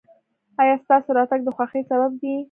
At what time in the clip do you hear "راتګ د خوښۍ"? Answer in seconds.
1.17-1.81